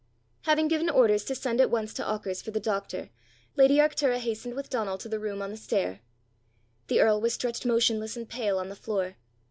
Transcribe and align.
Having 0.45 0.69
given 0.69 0.89
orders 0.89 1.23
to 1.25 1.35
send 1.35 1.61
at 1.61 1.69
once 1.69 1.93
to 1.93 2.01
Auchars 2.03 2.41
for 2.41 2.49
the 2.49 2.59
doctor, 2.59 3.11
lady 3.55 3.75
Arctura 3.75 4.17
hastened 4.17 4.55
with 4.55 4.67
Donal 4.67 4.97
to 4.97 5.07
the 5.07 5.19
room 5.19 5.43
on 5.43 5.51
the 5.51 5.57
stair. 5.57 5.99
The 6.87 7.01
earl 7.01 7.21
was 7.21 7.35
stretched 7.35 7.67
motionless 7.67 8.17
and 8.17 8.27
pale 8.27 8.57
on 8.57 8.69
the 8.69 8.75
floor. 8.75 9.17